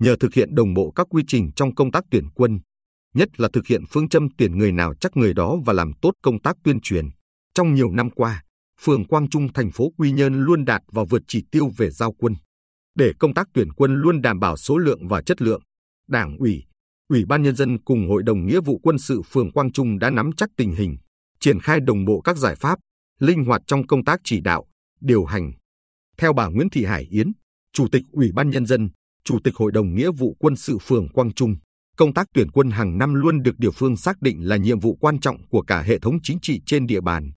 [0.00, 2.60] Nhờ thực hiện đồng bộ các quy trình trong công tác tuyển quân,
[3.14, 6.12] nhất là thực hiện phương châm tuyển người nào chắc người đó và làm tốt
[6.22, 7.08] công tác tuyên truyền.
[7.54, 8.42] Trong nhiều năm qua,
[8.80, 12.12] phường Quang Trung thành phố Quy Nhơn luôn đạt và vượt chỉ tiêu về giao
[12.12, 12.34] quân.
[12.94, 15.62] Để công tác tuyển quân luôn đảm bảo số lượng và chất lượng,
[16.08, 16.64] Đảng ủy,
[17.08, 20.10] Ủy ban nhân dân cùng Hội đồng nghĩa vụ quân sự phường Quang Trung đã
[20.10, 20.96] nắm chắc tình hình,
[21.40, 22.78] triển khai đồng bộ các giải pháp,
[23.20, 24.66] linh hoạt trong công tác chỉ đạo,
[25.00, 25.52] điều hành.
[26.18, 27.32] Theo bà Nguyễn Thị Hải Yến,
[27.72, 28.90] Chủ tịch Ủy ban nhân dân,
[29.24, 31.56] Chủ tịch Hội đồng nghĩa vụ quân sự phường Quang Trung,
[31.96, 34.96] công tác tuyển quân hàng năm luôn được địa phương xác định là nhiệm vụ
[35.00, 37.30] quan trọng của cả hệ thống chính trị trên địa bàn.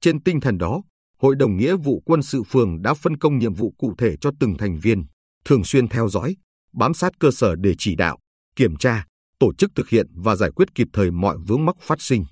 [0.00, 0.82] Trên tinh thần đó,
[1.18, 4.30] Hội đồng nghĩa vụ quân sự phường đã phân công nhiệm vụ cụ thể cho
[4.40, 5.04] từng thành viên,
[5.44, 6.36] thường xuyên theo dõi,
[6.72, 8.18] bám sát cơ sở để chỉ đạo,
[8.56, 9.06] kiểm tra,
[9.38, 12.24] tổ chức thực hiện và giải quyết kịp thời mọi vướng mắc phát sinh.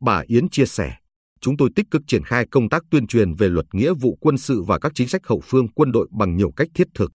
[0.00, 0.94] Bà Yến chia sẻ,
[1.40, 4.38] chúng tôi tích cực triển khai công tác tuyên truyền về luật nghĩa vụ quân
[4.38, 7.10] sự và các chính sách hậu phương quân đội bằng nhiều cách thiết thực.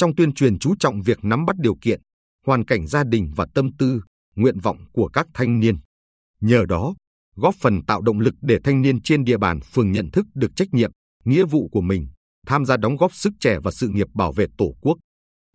[0.00, 2.00] Trong tuyên truyền chú trọng việc nắm bắt điều kiện,
[2.46, 4.00] hoàn cảnh gia đình và tâm tư,
[4.36, 5.76] nguyện vọng của các thanh niên.
[6.40, 6.94] Nhờ đó,
[7.36, 10.56] góp phần tạo động lực để thanh niên trên địa bàn phường nhận thức được
[10.56, 10.90] trách nhiệm,
[11.24, 12.08] nghĩa vụ của mình,
[12.46, 14.98] tham gia đóng góp sức trẻ và sự nghiệp bảo vệ Tổ quốc.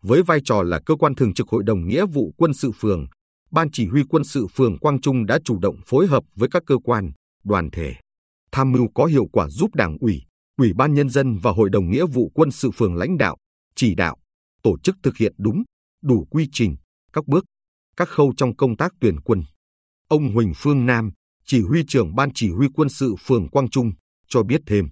[0.01, 3.05] Với vai trò là cơ quan thường trực Hội đồng Nghĩa vụ Quân sự phường,
[3.51, 6.63] Ban Chỉ huy Quân sự phường Quang Trung đã chủ động phối hợp với các
[6.65, 7.11] cơ quan,
[7.43, 7.93] đoàn thể,
[8.51, 10.21] tham mưu có hiệu quả giúp Đảng ủy,
[10.57, 13.37] Ủy ban Nhân dân và Hội đồng Nghĩa vụ Quân sự phường lãnh đạo,
[13.75, 14.17] chỉ đạo,
[14.65, 15.63] tổ chức thực hiện đúng,
[16.03, 16.75] đủ quy trình,
[17.13, 17.45] các bước,
[17.97, 19.43] các khâu trong công tác tuyển quân.
[20.07, 21.11] Ông Huỳnh Phương Nam,
[21.45, 23.91] chỉ huy trưởng Ban Chỉ huy Quân sự phường Quang Trung,
[24.27, 24.85] cho biết thêm,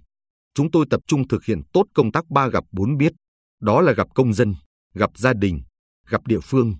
[0.54, 3.12] chúng tôi tập trung thực hiện tốt công tác ba gặp bốn biết,
[3.60, 4.54] đó là gặp công dân,
[4.94, 5.62] gặp gia đình,
[6.08, 6.74] gặp địa phương,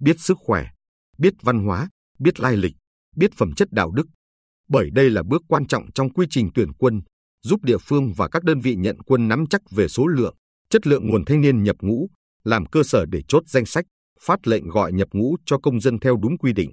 [0.00, 0.66] biết sức khỏe,
[1.18, 2.74] biết văn hóa, biết lai lịch,
[3.16, 4.06] biết phẩm chất đạo đức.
[4.68, 7.00] Bởi đây là bước quan trọng trong quy trình tuyển quân,
[7.42, 10.34] giúp địa phương và các đơn vị nhận quân nắm chắc về số lượng,
[10.70, 12.08] chất lượng nguồn thanh niên nhập ngũ,
[12.44, 13.84] làm cơ sở để chốt danh sách,
[14.20, 16.72] phát lệnh gọi nhập ngũ cho công dân theo đúng quy định.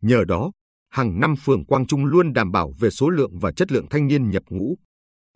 [0.00, 0.52] Nhờ đó,
[0.90, 4.06] hàng năm phường Quang Trung luôn đảm bảo về số lượng và chất lượng thanh
[4.06, 4.74] niên nhập ngũ.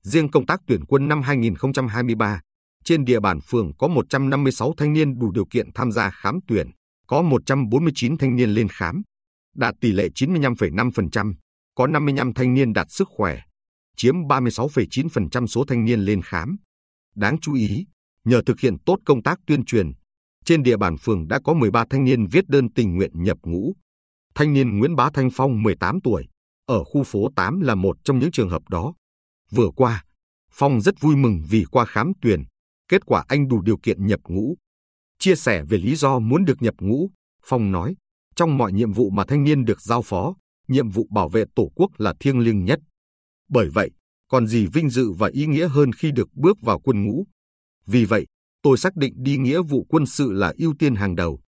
[0.02, 2.40] Riêng công tác tuyển quân năm 2023,
[2.84, 6.70] trên địa bàn phường có 156 thanh niên đủ điều kiện tham gia khám tuyển,
[7.06, 9.02] có 149 thanh niên lên khám,
[9.56, 11.34] đạt tỷ lệ 95,5%,
[11.74, 13.40] có 55 thanh niên đạt sức khỏe,
[13.96, 16.56] chiếm 36,9% số thanh niên lên khám.
[17.14, 17.86] Đáng chú ý,
[18.24, 19.92] nhờ thực hiện tốt công tác tuyên truyền,
[20.44, 23.72] trên địa bàn phường đã có 13 thanh niên viết đơn tình nguyện nhập ngũ.
[24.34, 26.26] Thanh niên Nguyễn Bá Thanh Phong 18 tuổi,
[26.66, 28.94] ở khu phố 8 là một trong những trường hợp đó.
[29.50, 30.04] Vừa qua,
[30.52, 32.42] Phong rất vui mừng vì qua khám tuyển,
[32.88, 34.54] kết quả anh đủ điều kiện nhập ngũ.
[35.18, 37.10] Chia sẻ về lý do muốn được nhập ngũ,
[37.44, 37.96] Phong nói,
[38.36, 40.34] trong mọi nhiệm vụ mà thanh niên được giao phó,
[40.68, 42.80] nhiệm vụ bảo vệ Tổ quốc là thiêng liêng nhất.
[43.48, 43.90] Bởi vậy,
[44.28, 47.26] còn gì vinh dự và ý nghĩa hơn khi được bước vào quân ngũ.
[47.86, 48.26] Vì vậy,
[48.62, 51.40] tôi xác định đi nghĩa vụ quân sự là ưu tiên hàng đầu.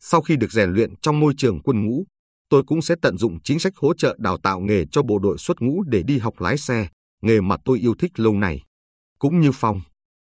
[0.00, 2.04] Sau khi được rèn luyện trong môi trường quân ngũ,
[2.48, 5.38] tôi cũng sẽ tận dụng chính sách hỗ trợ đào tạo nghề cho bộ đội
[5.38, 6.88] xuất ngũ để đi học lái xe,
[7.22, 8.60] nghề mà tôi yêu thích lâu nay.
[9.18, 9.80] Cũng như Phong,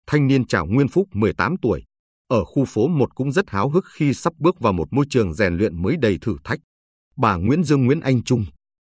[0.07, 1.83] thanh niên Trảo Nguyên Phúc 18 tuổi,
[2.27, 5.33] ở khu phố 1 cũng rất háo hức khi sắp bước vào một môi trường
[5.33, 6.59] rèn luyện mới đầy thử thách.
[7.17, 8.45] Bà Nguyễn Dương Nguyễn Anh Trung,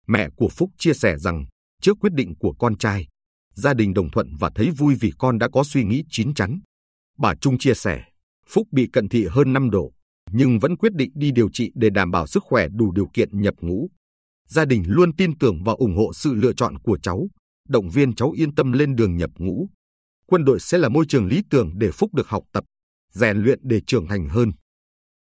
[0.07, 1.45] mẹ của Phúc chia sẻ rằng,
[1.83, 3.07] trước quyết định của con trai,
[3.59, 6.61] gia đình đồng thuận và thấy vui vì con đã có suy nghĩ chín chắn.
[7.19, 8.05] Bà Trung chia sẻ,
[8.49, 9.93] Phúc bị cận thị hơn 5 độ,
[10.31, 13.41] nhưng vẫn quyết định đi điều trị để đảm bảo sức khỏe đủ điều kiện
[13.41, 13.89] nhập ngũ.
[14.49, 17.29] Gia đình luôn tin tưởng và ủng hộ sự lựa chọn của cháu,
[17.69, 19.69] động viên cháu yên tâm lên đường nhập ngũ.
[20.27, 22.65] Quân đội sẽ là môi trường lý tưởng để Phúc được học tập,
[23.13, 24.53] rèn luyện để trưởng thành hơn.